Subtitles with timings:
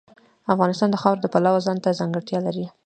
[0.53, 2.65] افغانستان د خاوره د پلوه ځانته ځانګړتیا لري.